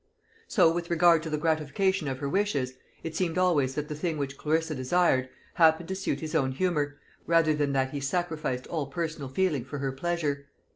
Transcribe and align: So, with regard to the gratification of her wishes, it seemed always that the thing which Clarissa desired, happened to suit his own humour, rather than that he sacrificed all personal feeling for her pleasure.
So, 0.47 0.73
with 0.73 0.89
regard 0.89 1.21
to 1.21 1.29
the 1.29 1.37
gratification 1.37 2.07
of 2.07 2.17
her 2.17 2.27
wishes, 2.27 2.73
it 3.03 3.15
seemed 3.15 3.37
always 3.37 3.75
that 3.75 3.87
the 3.87 3.93
thing 3.93 4.17
which 4.17 4.35
Clarissa 4.35 4.73
desired, 4.73 5.29
happened 5.53 5.89
to 5.89 5.95
suit 5.95 6.21
his 6.21 6.33
own 6.33 6.53
humour, 6.53 6.97
rather 7.27 7.53
than 7.53 7.73
that 7.73 7.91
he 7.91 7.99
sacrificed 7.99 8.65
all 8.65 8.87
personal 8.87 9.29
feeling 9.29 9.63
for 9.63 9.77
her 9.77 9.91
pleasure. 9.91 10.47